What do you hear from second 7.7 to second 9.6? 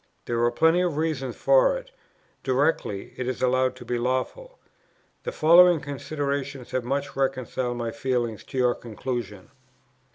my feelings to your conclusion.